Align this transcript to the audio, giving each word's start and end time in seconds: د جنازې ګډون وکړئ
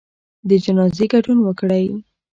د 0.49 0.49
جنازې 0.63 1.05
ګډون 1.11 1.37
وکړئ 1.43 1.85